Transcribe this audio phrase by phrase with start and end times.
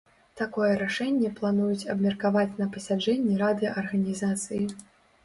[0.39, 4.65] Такое рашэнне плануюць абмеркаваць на пасяджэнні рады арганізацыі.